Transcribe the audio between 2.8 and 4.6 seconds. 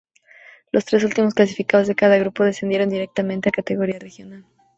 directamente a Categoría Regional.